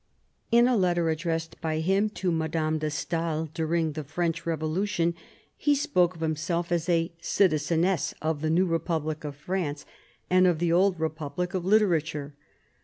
[0.49, 5.13] In a letter addressed by him to Madame de Staël during the French revolution
[5.55, 6.87] he spoke of himself as
[7.21, 9.85] "citizeness of the New Republic of France,
[10.27, 12.33] and of the old Republic of Literature."